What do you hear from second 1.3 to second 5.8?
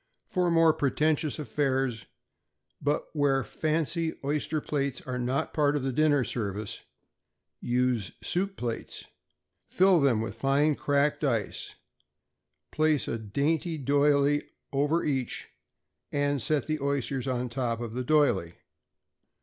affairs, but where fancy oyster plates are not a part